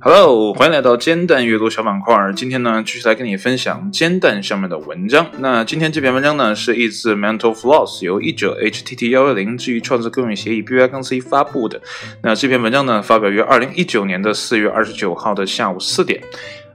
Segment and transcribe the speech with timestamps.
[0.00, 2.14] Hello，欢迎来到煎蛋阅读小板块。
[2.36, 5.26] 今天呢，继续来跟你分享煎蛋上面的文章。
[5.38, 11.80] 那今天这篇文章呢，是一自 Mental Floss，由译者 HTT 幺幺零基于创作共用协议 BY 杠 C 发布的。
[12.22, 16.20] 那这篇文章呢，发表于二零一九年的四月二十九号的下午四点。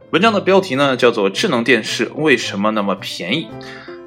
[0.09, 3.45] 文章的标题呢，叫做《智能电视为什么那么便宜》。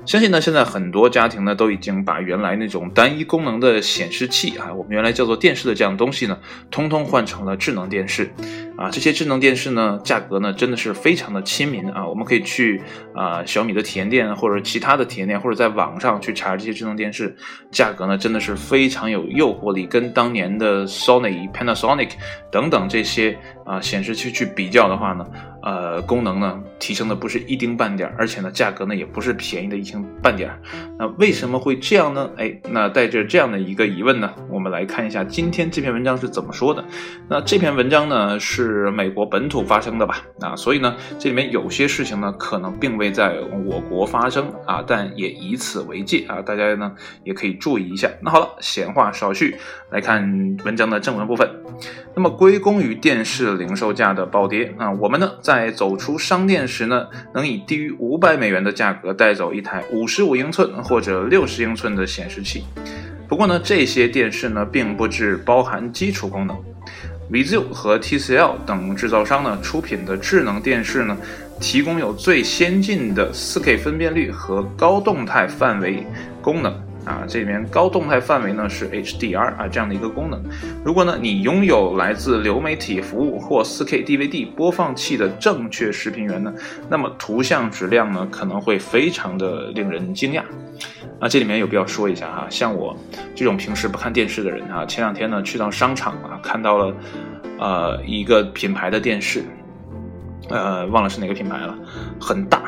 [0.05, 6.37] 相信呢，现在很多家庭呢都已经把原来那种单一功能的显示器啊，我们原来叫做电视的这样东西呢，
[6.71, 8.29] 通通换成了智能电视
[8.77, 8.91] 啊。
[8.91, 12.07] 这些智能电视呢，价格呢真的是非常的亲民啊。
[12.07, 12.83] 我们可以去
[13.15, 17.37] 啊小米的体验店或者其他的体验店，或者在网上去查这些智能电视，
[17.71, 22.11] 价格呢真的是非常有诱惑力，跟当年的 Sony、Panasonic
[22.51, 25.25] 等等这些啊显示器去比较的话呢。
[25.63, 30.51] 呃，功能呢提升的不是一丁半点，而且呢价格呢也不是便宜的一丁半点。
[30.99, 32.31] 那为什么会这样呢？
[32.37, 36.85] 哎，那带着这样的一个疑问呢，我们来看一下今天这篇文章是怎么说的。
[37.29, 40.23] 那这篇文章呢是美国本土发生的吧？
[40.41, 46.93] 啊，所以呢这里面有些事情呢可能并未在我国发生啊，但也以此为戒啊，大家呢
[47.25, 48.11] 也可以注意一下。
[48.21, 49.57] 那好了，闲话少叙，
[49.91, 51.49] 来看文章的正文部分。
[52.15, 62.65] 那么归功于电视零售价的暴跌啊，我们呢在在走出商店时呢，能以低于五百美元的价格带走一台五十五英寸或者六十英寸的显示器。
[63.29, 66.57] 不过呢，这些电视呢，并不只包含基础功能。
[67.31, 71.17] Vizio 和 TCL 等制造商呢出品的智能电视呢，
[71.61, 76.07] 提供有最先进的 4K 分辨率和高动态范围
[76.41, 76.75] 功能。
[77.05, 80.41] 啊，这里面高动态范围呢是 HDR 啊这样的一个功能。
[80.85, 86.55] 如果呢你拥有来自流媒体服务或 4K DVD 播放器的正确视频源呢，
[86.89, 90.43] 那么图像质量呢可能会非常的令人惊讶。
[91.19, 92.97] 啊，这里面有必要说一下哈，像我
[93.35, 96.95] 这种平时不看电视的人啊，前两天呢去到商场啊，看到了
[97.59, 99.45] 呃一个品牌的电视，
[100.49, 101.77] 呃忘了是哪个品牌了，
[102.21, 102.63] 很大。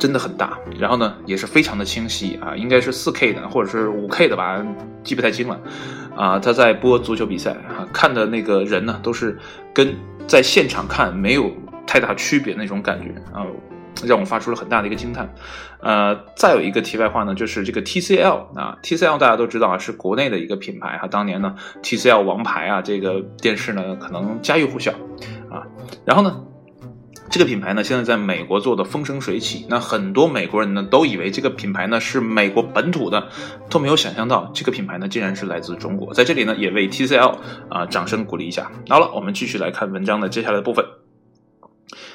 [0.00, 4.64] 真的很大，然后呢，也是非常的清晰啊，应该是四 K 的或者是五 K 的吧，
[5.04, 5.60] 记不太清了。
[6.16, 9.38] 啊，他在播足球比赛啊，看的那个人呢，都是
[9.74, 9.94] 跟
[10.26, 11.52] 在现场看没有
[11.86, 13.44] 太大区别那种感觉啊，
[14.02, 15.32] 让我发出了很大的一个惊叹。
[15.80, 24.92] 呃，再有一个题外话呢，就是这个 TCL 啊，TCL 大家都知道啊，是国内的一个品牌哈，当年呢，TCL 王牌啊，这个电视呢，可能家喻户晓
[25.50, 25.62] 啊，
[26.06, 26.42] 然后呢。
[27.30, 33.28] 这个品牌呢，现在在美国做的风生水起，那很多美国人呢都以为这个品牌呢是美国本土的，
[33.70, 36.12] 都没有想象到这个品牌呢竟然是来自中国。
[36.12, 37.38] 在这里呢，也为 TCL
[37.70, 38.72] 啊掌声鼓励一下。
[38.88, 40.84] 好了，我们继续来看文章的接下来的部分。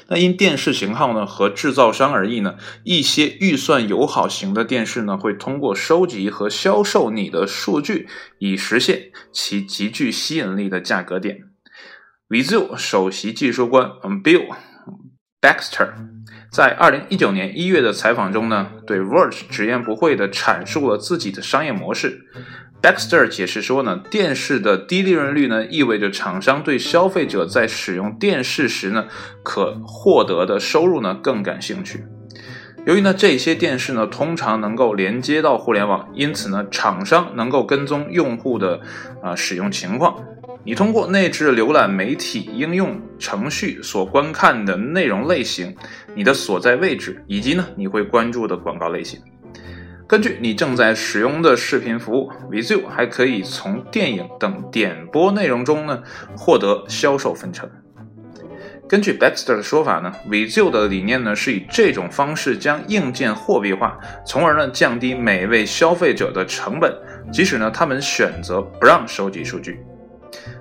[0.08, 8.06] 那因电视型号呢和制造商而异呢，一些预算友好型的电视呢会通过收集和销售你的数据，
[8.38, 11.44] 以实现其极具吸引力的价格点。
[12.28, 13.86] Vizio 首席技术官
[14.22, 14.54] Bill。
[15.46, 15.90] Baxter
[16.50, 22.26] 在二零一九年一月的采访中呢，对 Verge 直言不讳地阐述了自己的商业模式。
[22.82, 29.06] Baxter 解释说呢，电视的低利润率呢，意味着厂商对消费者在使用电视时呢，
[29.44, 32.04] 可获得的收入呢更感兴趣。
[32.84, 38.80] 由于呢，这些电视呢通常能够连接到互联网，因此呢，厂商能够跟踪用户的
[39.22, 40.16] 啊使用情况。
[40.66, 45.72] 你通过内置浏览媒体应用程序所观看的内容类型、
[46.12, 49.20] 你的所在位置以及呢你会关注的广告类型，
[50.08, 56.02] 根据你正在使用的视频服务，Vizio 还可以从电影等点播内容中呢
[56.36, 57.70] 获得销售分成。
[58.88, 63.96] 根据 Baxter 的说法呢，Vizio 的理念呢是以这种方式将硬件货币化，
[64.26, 66.92] 从而呢降低每位消费者的成本，
[67.32, 69.78] 即使呢他们选择不让收集数据。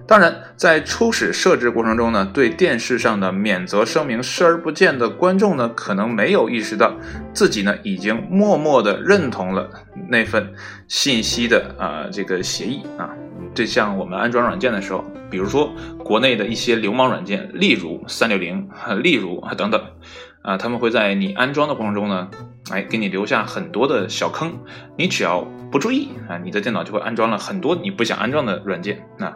[0.08, 6.94] 当然，在初始设置过程中呢，对电视上的免责声明视而不见的观众呢，可能没有意识到
[7.34, 9.68] 自己呢已经默默的认同了
[10.08, 10.54] 那份
[10.88, 13.10] 信息的啊这个协议啊。
[13.56, 15.74] 这像我们安装软件的时候，比如说
[16.04, 18.70] 国内的一些流氓软件，例如三六零，
[19.02, 19.82] 例如等等
[20.44, 22.30] 啊，他们会在你安装的过程中呢，
[22.70, 24.60] 哎，给你留下很多的小坑，
[24.98, 25.42] 你只要
[25.72, 29.36] 不注意啊，你的电脑就会安装了很多你不想安装的软件啊。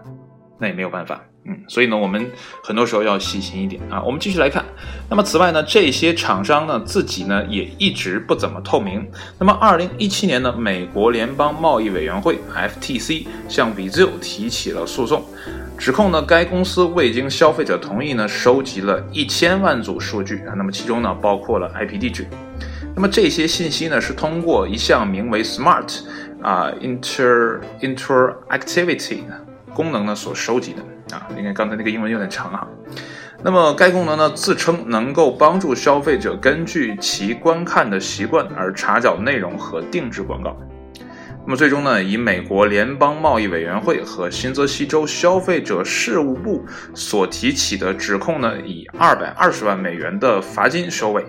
[0.59, 2.29] 那也没有办法，嗯，所以呢，我们
[2.61, 4.03] 很多时候要细心一点啊。
[4.03, 4.63] 我们继续来看，
[5.09, 9.09] 那么此外呢，这些厂商呢自己呢也一直不怎么透明。
[9.39, 15.23] 那么，二零一七年呢，美国联邦贸易委员会 FTC 向 Vizio 提起了诉讼，
[15.77, 22.27] 指控呢该公司未经消费者同意呢收集了一千万组数据啊，那么其中呢包括了 IP 地址。
[22.93, 26.01] 那么这些信息呢是通过一项名为 Smart
[26.41, 29.19] 啊 Inter Interactivity。
[29.79, 31.27] 功能呢所收集的啊。
[31.37, 32.67] 应该刚才那个英文有点长哈。
[33.41, 40.57] 那么该功能呢自称能够帮助消费者根据其观看的习惯而查找内容和定制广告。
[41.45, 51.25] 那么最终呢，以美国联邦贸易委员会和新泽西州消费者事务部所提起的指控呢，以二百二十万美元的罚金收尾。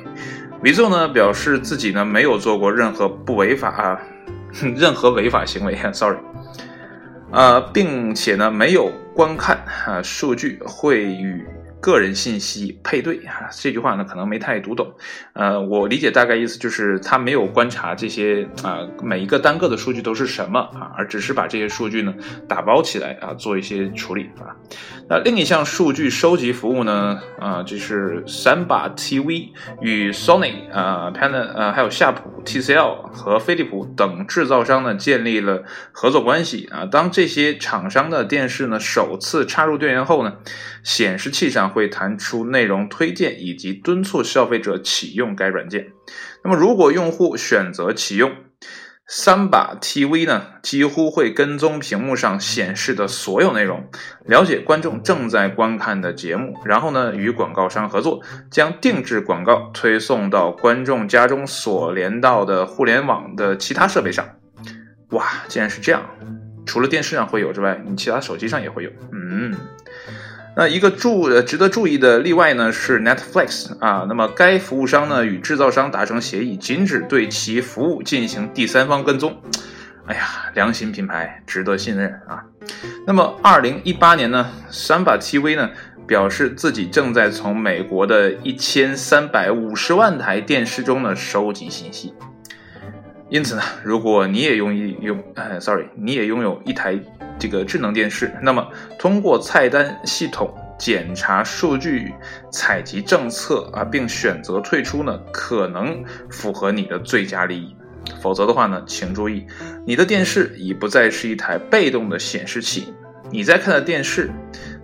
[0.65, 4.01] 维奏呢表示自己呢没有做过任何不违法啊，
[4.77, 6.19] 任何违法行为，sorry，
[7.33, 9.57] 呃，并且呢没有观看
[9.87, 11.45] 啊数据会与。
[11.81, 14.93] 个人信息配对啊，这句话呢可能没太读懂，
[15.33, 22.15] 呃，我理解大概意思就是他没有观察这些啊每一个单个的数据都是什么啊，而只是把这些数据呢
[22.47, 24.53] 打包起来啊做一些处理啊。
[25.09, 29.49] 那另一项数据收集服务呢啊就是 Samba TV
[29.81, 35.63] 与 Sony 啊 Pan 呃还有夏普 TCL 和飞利浦等制造商呢建立了
[35.93, 36.85] 合作关系啊。
[36.85, 40.35] 当这些厂商的电视呢首次插入电源后呢，
[40.83, 45.93] 显示器上会弹出内容推荐以及敦促消费者启用该软件。
[46.45, 48.33] 那么，如果用户选择启用
[49.07, 53.89] 三把 TV 呢，几乎会跟踪屏幕上显示的所有内容，
[54.25, 64.25] 了解观众正在观看的节目，然后呢，与广告商合作，将定制广告推送到观众家中所连到的互联网的其他设备上。
[65.11, 66.07] 哇，竟然是这样！
[66.65, 68.91] 除了电视上会有之外，你其他手机上也会有。
[69.13, 69.57] 嗯。
[70.57, 79.41] 那一个注呃值得注意的例外呢是 Netflix 啊，那么该服务商呢与制造商达成协议，禁止对其服务进行第三方跟踪。
[80.07, 82.45] 哎呀，良心品牌值得信任啊。
[83.07, 85.71] 那么二零一八年呢，，Samba TV 呢
[86.07, 92.13] 表示自己正在从美国的一千三百五十万台电视中呢收集信息。
[93.29, 96.99] 因此呢，如果你也拥有，呃，sorry，你也拥有一台
[97.41, 102.13] 这个智能电视，那么通过菜单系统检查数据、
[102.53, 107.75] 采集政策啊，并选择退出呢，可能符合你的最佳利益。
[108.21, 109.47] 否则的话呢，请注意，
[109.87, 112.93] 你的电视已不再是一台被动的显示器，
[113.31, 114.31] 你在看的电视，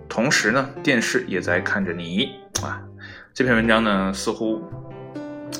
[0.09, 2.31] 同时呢，电视也在看着你
[2.63, 2.81] 啊。
[3.33, 4.63] 这篇文章呢，似乎。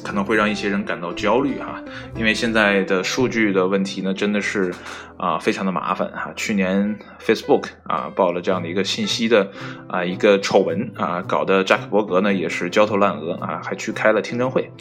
[0.07, 1.83] 可能会让一些人感到焦虑哈，
[2.15, 4.73] 因为现在的数据的问题呢，真的是
[5.17, 6.31] 啊非常的麻烦哈。
[6.33, 9.51] 去年 Facebook 啊报了这样的一个信息的
[9.89, 14.71] 啊一个丑闻啊，搞得扎克伯格呢也是焦头烂额啊，还去开了听证会。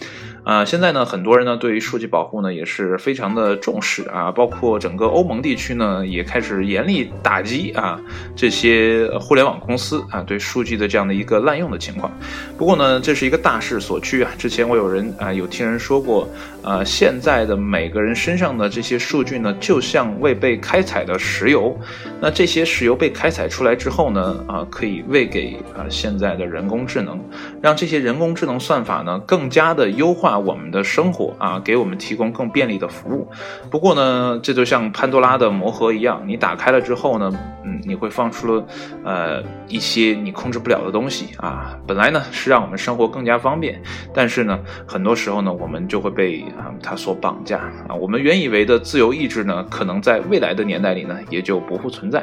[0.46, 8.00] 啊，现在呢，很多人呢对于数据保护呢也是非常的重视啊，包括整个欧盟地区呢也开始严厉打击啊
[8.36, 12.16] 这些互联网公司啊对数据的这样的一个滥用的情况。
[12.56, 14.30] 不过呢，这是一个大势所趋啊。
[14.38, 16.28] 之前我有人啊有听人说过，
[16.62, 21.76] 呃，现在的每个人身上的这些数据呢，就像未被开采的石油。
[22.20, 27.18] 那这些石油被开采出来之后呢，啊，可以喂给啊现在的人工智能，
[27.60, 30.35] 让这些人工智能算法呢更加的优化。
[30.38, 33.28] 我们的生活啊，给我们提供更便利的服务。
[33.70, 37.32] 不过呢，这就像潘多拉的魔盒一样，你打开了之后呢，
[37.64, 38.66] 嗯，你会放出了
[39.04, 41.78] 呃一些你控制不了的东西啊。
[41.86, 43.80] 本来呢是让我们生活更加方便，
[44.14, 47.94] 但是呢，很多时候呢，我们就会被啊它所绑架啊。
[47.94, 52.22] 我们原以为的自由意志呢，可能在未来的年代里呢，也就不复存在。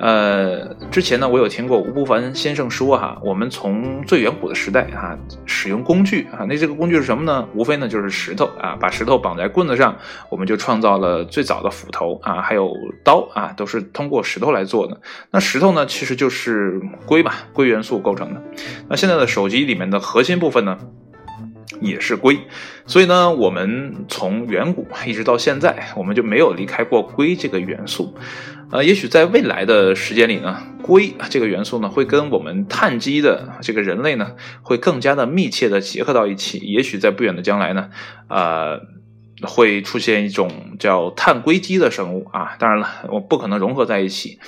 [0.00, 5.18] 呃，之前呢，我有听过吴不凡先生说哈，我们从最远古的时代哈，
[5.60, 7.48] 使用工具啊，那这个工具是什么呢？
[7.52, 9.96] 无非呢就是石头啊，把石头绑在棍子上，
[10.30, 12.72] 我们就创造了最早的斧头啊，还有
[13.02, 15.00] 刀啊，都是通过石头来做的。
[15.32, 18.40] 那石头呢，其实就是硅吧，硅元素构成的。
[18.88, 20.78] 那现在的手机里面的核心部分呢？
[21.80, 22.38] 也是硅，
[22.86, 28.14] 所以呢，我们从远古一直到现在，我们就没有离开过硅这个元素。
[28.70, 34.32] 呃，也许在未来的时间里呢，硅这个元素呢，会跟我们碳基的这个人类呢，
[34.62, 36.58] 会更加的密切的结合到一起。
[36.58, 37.88] 也许在不远的将来呢，
[38.28, 38.78] 呃，
[39.42, 42.56] 会出现一种叫碳硅基的生物啊。
[42.58, 44.38] 当然了，我不可能融合在一起。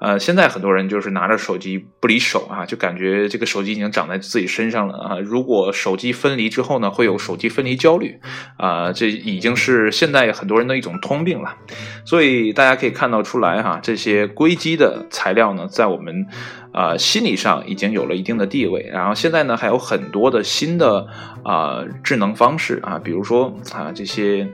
[0.00, 5.18] 呃，现在很多人就是拿着手机不离手啊，就感觉这个手机已经长在自己身上了啊。
[5.18, 8.20] 如果手机分离之后呢，会有手机分离焦虑
[8.56, 11.56] 啊，这已经是现在很多人的一种通病了。
[12.04, 16.26] 所以大家可以看到出来哈，这些硅基的材料呢，在我们
[16.72, 18.88] 啊心理上已经有了一定的地位。
[18.92, 21.06] 然后现在呢，还有很多的新的
[21.42, 24.46] 啊智能方式啊，比如说啊这些。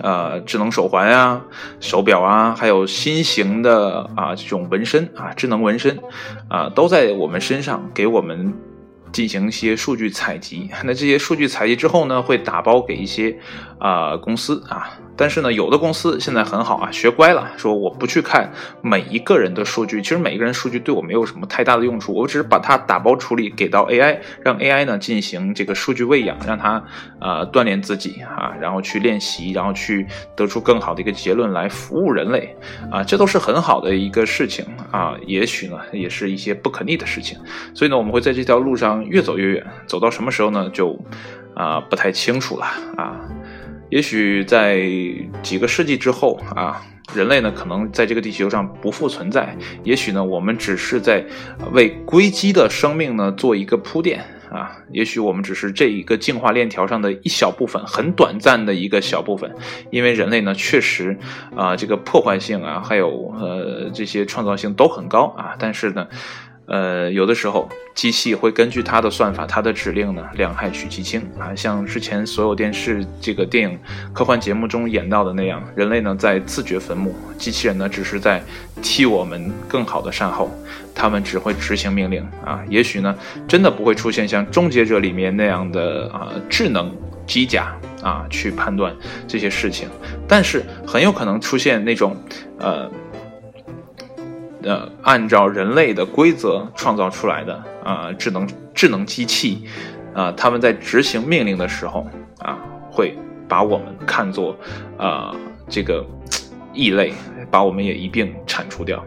[0.00, 1.44] 呃，智能手环啊，
[1.80, 5.98] 手表啊，还有新型的啊这种纹身啊，智能纹身
[6.48, 8.54] 啊，都在我们身上给我们
[9.12, 10.70] 进行一些数据采集。
[10.84, 13.36] 那这些数据采集之后呢，会打包给一些
[13.78, 14.98] 啊公司啊。
[15.14, 18.50] 但是呢，有的公司现在很好啊，学乖了，说我不去看
[18.80, 26.82] 每一个人的数据，其实每一个人数据对我没有什么太大的用处，我只是把它打包处理给到 AI，让 AI 呢进行这个数据喂养，让它
[27.20, 32.56] 呃锻炼自己啊，然后去练习，然后去得出更好的一个结论来服务人类
[32.90, 37.38] 啊，这都是很好的一个事情啊，也许呢也是一些不可逆的事情，
[37.74, 40.98] 所以呢我们会在这条路上越走越远，走到什么时候呢就
[41.54, 42.66] 啊不太清楚了
[42.96, 43.20] 啊。
[43.90, 44.80] 也许在
[45.42, 46.80] 几个世纪之后啊，
[47.14, 49.54] 人类呢可能在这个地球上不复存在。
[49.84, 51.22] 也许呢，我们只是在
[51.72, 54.74] 为硅基的生命呢做一个铺垫啊。
[54.92, 59.54] 也许我们只是这一个进化链条上的一小部分，很短暂的一个小部分。
[59.90, 61.14] 因为人类呢确实
[61.54, 65.54] 啊，这个破坏性啊，还有呃这些创造性都很高啊。
[65.58, 66.08] 但是呢。
[66.66, 71.54] 呃，有的时候机器会根据它的算法、它的指令呢，两害取其轻啊。
[71.54, 73.78] 像之前所有电视这个电影、
[74.12, 78.40] 科幻节目中演到的那样，人类呢在自掘坟墓，机器人呢只是在
[78.80, 80.50] 替我们更好的善后，
[80.94, 82.62] 他们只会执行命令啊。
[82.68, 83.14] 也许呢，
[83.48, 86.94] 真的不会出现像《终结者》里面那样的啊智能
[87.26, 88.94] 机甲啊去判断
[89.26, 89.88] 这些事情，
[90.28, 92.16] 但是很有可能出现那种
[92.58, 92.88] 呃。
[94.62, 99.64] 呃，按照人类的规则创造出来的啊，智能智能机器，
[100.14, 102.06] 啊，他们在执行命令的时候
[102.38, 102.58] 啊，
[102.90, 103.16] 会
[103.48, 104.56] 把我们看作
[104.96, 105.34] 啊
[105.68, 106.04] 这个
[106.72, 107.12] 异类，
[107.50, 109.04] 把我们也一并铲除掉。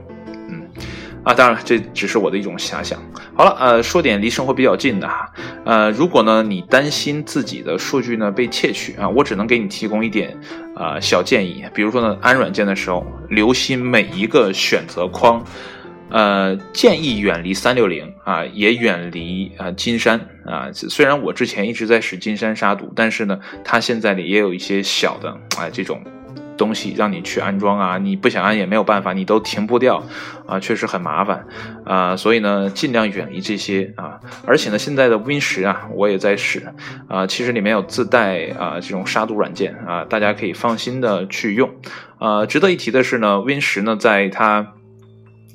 [1.26, 3.02] 啊，当然这只是我的一种遐想。
[3.34, 5.30] 好了，呃，说点离生活比较近的哈，
[5.66, 10.38] 呃，如果呢你担心自己的数据呢被窃取啊，我只能给你提供一点
[10.76, 15.44] 啊小建议，比如说呢安软件的时候留心每一个选择框，
[16.12, 26.00] 呃，建议远离三六零啊，也远离啊金山啊，虽然我之前一直在使金山杀毒，但是呢它现在呢也有一些小的啊这种。
[26.58, 30.04] 东西让你去安装啊，你不想安也没有办法，你都停不掉
[30.48, 31.46] 啊，确实很麻烦
[31.86, 34.20] 啊，所以呢，尽量远离这些啊。
[34.46, 36.66] 而且呢，现在的 Win 十啊，我也在使
[37.08, 41.70] 啊，其实里面有自带啊这种杀毒软件啊，大家可以放心的去用
[42.18, 42.46] 啊。
[42.46, 44.74] 值得一提的是呢，Win 十呢，在它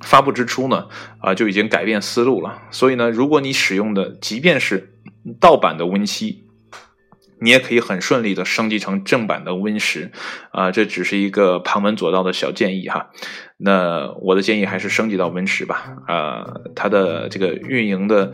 [0.02, 0.86] 发布之初呢
[1.20, 4.94] 啊就已经改变思路了，所以呢，如果你使用的即便是
[5.40, 6.44] 盗版的 Win 七。
[7.40, 10.10] 你也可以很顺利的升级成正版的 Win 十，
[10.50, 13.10] 啊，这只是一个旁门左道的小建议哈。
[13.56, 18.32] 那我的建议还是升级到 Win 十吧，啊，它的这个运营的。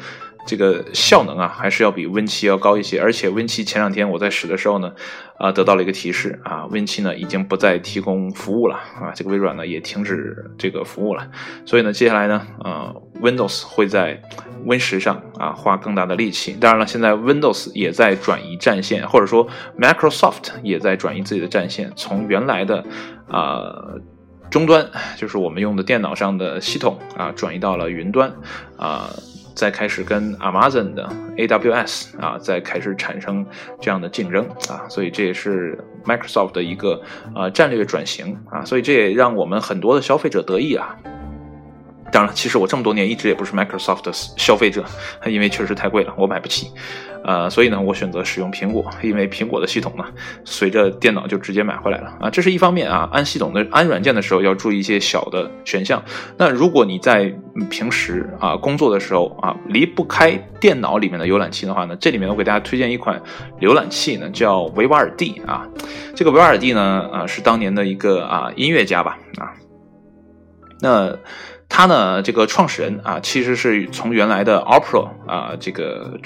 [0.48, 3.00] 这个效能啊，还是要比 Win 七要高一些。
[3.00, 4.92] 而且 Win 七前两天我在使的时候呢，
[5.40, 11.28] 啊，得到了一个提示啊，Win 七呢已经不再提供服务了啊，这个微软呢也停止这个服务了。
[11.64, 14.20] 所以呢，接下来呢，啊，Windows 会在
[14.64, 16.52] Win 十上啊花更大的力气。
[16.60, 19.46] 当然了，现在 Windows 也在转移战线，或者说
[19.78, 22.84] Microsoft 也在转移自己的战线，从原来的
[23.28, 23.72] 啊
[24.50, 28.32] 终端，就是我们用的电脑上的系统啊，转移到了云端
[28.76, 29.10] 啊。
[29.56, 31.08] 再开始跟 Amazon 的
[31.38, 33.46] AWS 啊，再开始产生
[33.80, 37.00] 这样的竞争啊，所以这也是 Microsoft 的一个
[37.34, 40.94] 呃战略转型啊，所以这也让我们很多的消费者得意啊。
[42.12, 44.84] 当然了，其实我这么多年一直也不是 Microsoft 的消费者，
[45.26, 46.70] 因为确实太贵了，我买不起。
[47.24, 50.04] 呃，所以呢，我选择使用苹果，因为苹果的系统呢，
[50.44, 52.30] 随着电脑就直接买回来了啊。
[52.30, 56.00] 这是一方面啊，安系统的安软件的时候要注意一些小的选项。
[56.36, 57.34] 那如果你在
[57.68, 63.20] 平时啊工作的时候啊离不开电脑里面的浏览器的话呢，这里面我给大家推荐一款
[63.60, 65.66] 浏览器呢，叫维瓦尔第啊。
[66.14, 69.50] 这个维瓦尔第呢啊是当年的一个啊音乐家吧啊，
[70.80, 71.18] 那。
[71.68, 76.18] 他呢，这个创始人啊，其实是从原来的 Opera 啊这个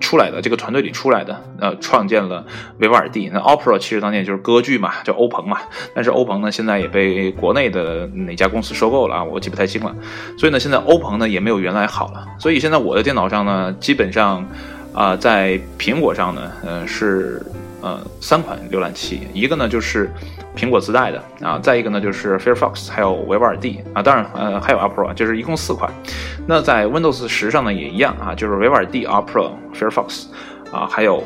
[0.00, 2.44] 出来的，这个团队里出来的，呃，创建了
[2.78, 3.28] 维瓦尔第。
[3.32, 5.58] 那 Opera 其实当年就是歌剧嘛，叫欧鹏嘛。
[5.94, 9.24] 但是欧鹏呢，现在也被国内的哪家公司收购了啊？
[9.24, 9.94] 我记不太清了。
[10.38, 12.24] 所以呢，现在欧鹏呢也没有原来好了。
[12.38, 14.48] 所以现在我的电脑上呢，基本上
[14.94, 17.44] 啊，在苹果上呢，呃，是
[17.80, 20.10] 呃三款浏览器，一个呢就是。
[20.56, 25.88] 苹果自带的啊，再一个呢就是 Firefox，还有维瓦尔第啊，当然呃还有 Opera，就是一共四款。
[26.48, 30.24] 那在 Windows 十上呢也一样啊，就是维瓦尔第、Opera、Firefox
[30.72, 31.22] 啊，还有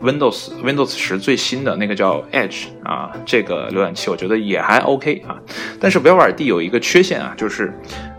[0.00, 5.34] Windows Windows 十最新的那个叫 Edge 啊，这个浏览器我觉得也还 OK 啊。
[5.80, 7.72] 但是维瓦尔第有一个缺陷啊，就是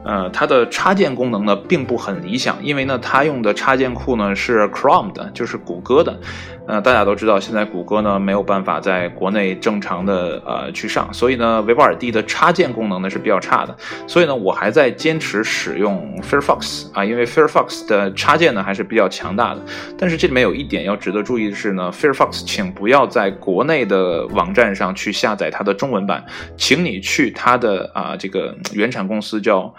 [0.07, 6.17] 呃，它的插件功能呢并不很理想，因为呢它用的插件库呢是 Chrome 的，就是谷歌的。
[6.65, 13.75] 呃，大家都知道，现在谷歌呢没有办法在国内正常的呃去上，所以呢维吾尔第的插件功能呢是比较差的。
[14.05, 19.61] 所以呢我还在坚持使用 Firefox 啊，因为 Firefox 的插件呢还是比较强大的。
[19.97, 26.25] 但是这里面有一点要值得注意的是呢，Firefox 请不要在国内的网站上去下载它的中文版，
[26.57, 29.73] 请你去它的啊这个原产公司叫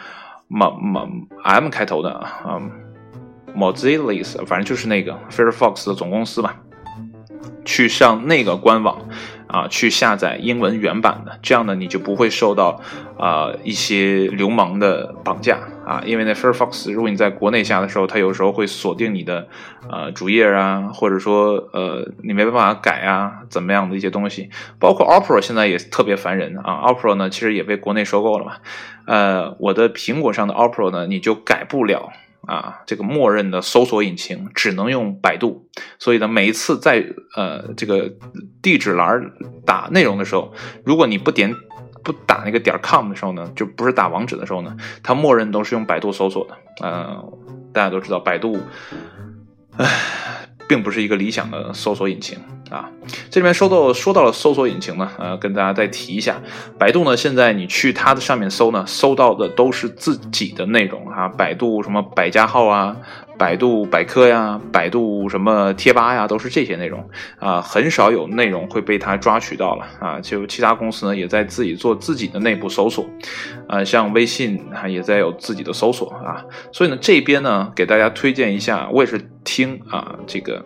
[0.50, 2.61] M M M 开头的啊
[3.55, 6.61] Mozilla，反正就是那个 Firefox 的总公司吧。
[7.64, 8.99] 去上那个官网，
[9.49, 12.81] 啊，去下载英文原版的，这样呢，你就不会受到
[13.19, 16.02] 啊一些流氓的绑架啊。
[16.05, 19.49] 因为那 Firefox，如果你在国内下的时候，它有时候会锁定你的
[19.90, 24.50] 呃主页啊，或者说呃你没办法改啊，怎么样的一些东西。
[24.78, 28.52] 包括 Opera 现在也特别烦人啊，Opera 呢其实也被国内收购了嘛。
[29.07, 32.12] 呃，我的苹果上的 Opera 呢，你就改不了。
[32.47, 35.68] 啊，这个默认的搜索引擎只能用百度，
[35.99, 37.04] 所以呢，每一次在
[37.37, 38.11] 呃这个
[38.62, 39.30] 地址栏
[39.66, 40.52] 打内容的时候，
[40.85, 41.54] 如果你不点
[42.02, 46.57] 不打那个点 com 的时候呢，就不是打网址的时候呢，它默认都是用百度搜索的。
[46.80, 47.23] 呃，
[47.73, 48.59] 大家都知道百度，
[49.76, 49.87] 唉，
[50.68, 52.38] 并不是一个理想的搜索引擎。
[52.70, 52.90] 啊，
[53.30, 56.40] 这里面说到说到了搜索引擎呢，呃，跟大家再提一下，
[56.78, 62.96] 百度呢，现在你去它的上面搜呢，搜到的都是自己的内容啊，百度什么百家号啊，
[63.38, 67.08] 百度百科呀，百度什么贴吧呀，都是这些内容
[67.38, 73.06] 啊，很少有内容会被它抓取到了啊，就其他公司呢也在自己做自己的内部搜索，
[73.68, 80.62] 啊，像微信啊也在有自己的搜索啊，所以呢这边呢给大家推荐一下，我也是听啊这个。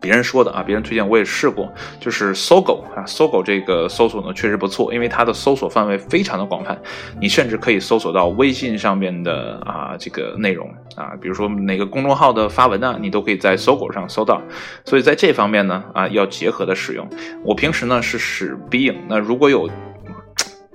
[0.00, 6.78] 别人说的啊，别人推荐我也试过，就是搜狗啊，搜狗这个搜索呢确实不错，因为它的搜索范围非常的广泛，
[7.20, 14.40] 你甚至可以搜索到微信上面的啊这个内容啊，比如说哪个公众号的发文呢，你都可以在搜狗上搜到，
[14.84, 17.08] 所以在这方面呢啊要结合的使用。
[17.42, 19.68] 我平时呢是使 Bing，那如果有。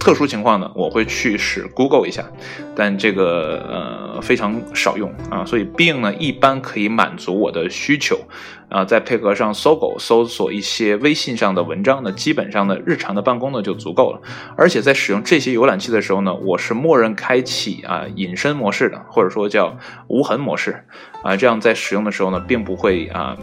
[0.04, 2.26] 特殊情况呢，我会去使 Google 一下，
[2.76, 3.64] 但这个
[4.16, 8.20] 呃非常少用啊，所以 Bing 呢一般可以满足我的需求
[8.68, 14.22] 啊，再配合上搜狗搜索一些微信上的文章呢，基本上呢日常的办公呢就足够了。
[14.58, 19.78] 而且在使用这些浏览器的时候呢，我是默认开启啊隐身模式的，或者说叫
[20.10, 20.84] 无痕模式
[21.24, 23.38] 啊，这样在使用的时候呢，并不会啊。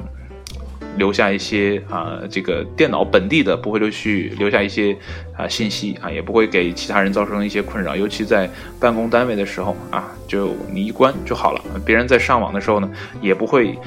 [0.97, 4.97] 留下一些啊，这个电脑本地的不会留去留下一些
[5.37, 8.49] 啊信息啊，也不会给其他人造成一些困扰，尤其在
[8.79, 13.79] 办公单位的时候啊，就你一关就好了，别人在上网的时候呢，也不会。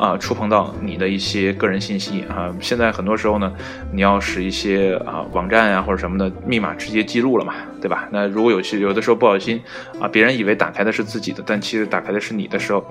[0.00, 3.52] 啊，触碰到你的一些个人信息啊，现在很多时候呢，
[3.92, 8.08] 你要使一些啊网站呀或者什么的密码直接记录了嘛，对吧？
[8.10, 9.60] 那如果有些有的时候不小心
[10.00, 12.82] 啊，别人以为打开的是自己的，但其实打开的是你的时候，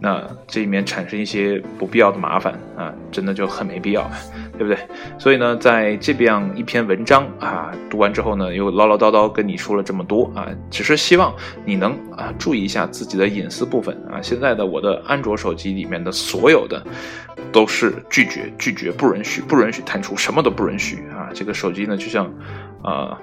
[0.00, 4.10] 那这里面产生一些不必要的麻烦啊，真的就很没必要。
[4.56, 4.78] 对不对？
[5.18, 14.22] 所以呢，在这样一篇文章啊读完之后呢，又唠唠叨叨跟你说了这么多啊，只是希望你能啊注意一下自己的隐私部分啊。
[14.22, 16.82] 现在的我的安卓手机里面的所有有的
[17.52, 21.28] 都是拒绝、拒绝、不允许、不允许弹出，什么都不允许啊。
[21.34, 22.32] 这个手机呢，就像
[22.82, 23.18] 啊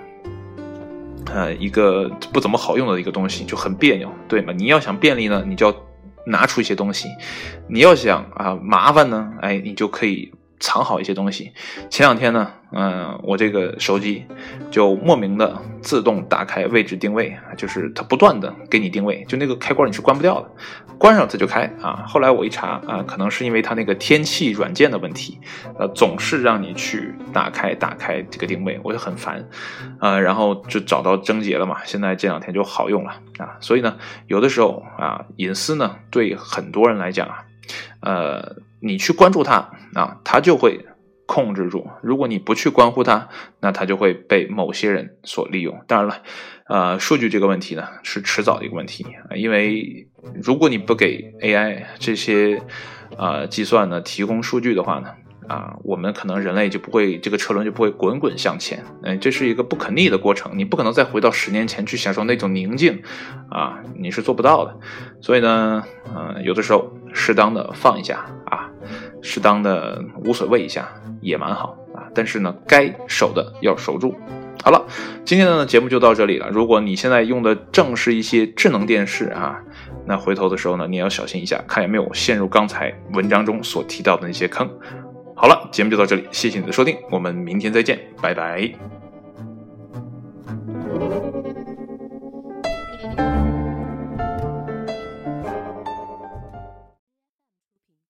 [1.33, 4.53] 呃一个不怎么好用的一个东西，就很别扭，对吗？
[4.53, 5.75] 你要想便利呢，你就要
[6.25, 7.07] 拿出一些东西；
[7.67, 10.31] 你要想啊麻烦呢，哎，你就可以。
[10.61, 11.51] 藏好一些东西。
[11.89, 14.25] 前两天呢，嗯，我这个手机
[14.69, 20.49] 就莫名的自动打开位置定位，就是它不断的给你定位，就那个开关你是关不掉的，
[20.97, 22.05] 关上它就开啊。
[22.07, 25.39] 后来我一查啊，可能是因为它那个天气软件的问题，
[25.77, 29.43] 呃，总是让你去打开打开这个定位，我就很烦，
[29.99, 31.79] 啊，然后就找到症结了嘛。
[31.83, 33.57] 现在这两天就好用了啊。
[33.59, 33.97] 所以呢，
[34.27, 37.43] 有的时候啊，隐私呢，对很多人来讲啊，
[38.01, 38.55] 呃。
[38.81, 40.85] 你去关注它啊，它就会
[41.25, 45.79] 控制住；如果你不去关乎它，那它就会被某些人所利用。
[45.87, 46.23] 当然了，
[46.67, 50.07] 呃，数据这个问题呢是迟早的一个问题因为
[50.43, 52.61] 如果你不给 AI 这些
[53.17, 55.09] 啊计算呢提供数据的话呢。
[55.47, 63.01] 啊，我们可能人类就不会这个车轮就不会滚滚向前，嗯，这是一个不可逆的过程，你不可能再回到十年前去享受那种宁静，
[63.49, 64.79] 啊，你是做不到的。
[65.19, 65.83] 所以呢，
[66.15, 68.69] 嗯，有的时候适当的放一下啊，
[69.21, 70.87] 适当的无所谓一下
[71.21, 72.03] 也蛮好啊。
[72.13, 74.15] 但是呢，该守的要守住。
[74.63, 74.85] 好了，
[75.25, 76.47] 今天的节目就到这里了。
[76.49, 79.59] 如果你现在用的正是一些智能电视啊，
[80.05, 84.69] 那回头的时候呢，你要小心一下，看有没有陷入刚才文章中所提到的那些坑。
[85.35, 88.71] 好了，节目就到这里，谢谢你的收听，我们明天再见，拜拜。